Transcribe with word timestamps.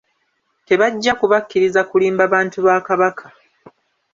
Tebajja 0.67 1.11
kubakkiriza 1.19 1.81
kulimba 1.89 2.23
bantu 2.33 2.57
ba 2.65 2.75
Kabaka 2.87 3.25